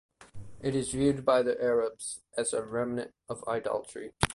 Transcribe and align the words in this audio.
It 0.61 0.75
is 0.75 0.93
viewed 0.93 1.23
by 1.23 1.43
the 1.43 1.61
Arabs 1.63 2.21
as 2.35 2.53
a 2.53 2.63
remnant 2.63 3.13
of 3.29 3.47
idolatry. 3.47 4.13